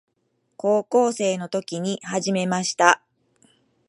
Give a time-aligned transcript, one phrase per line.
[0.57, 3.03] 高校生の時に始めました。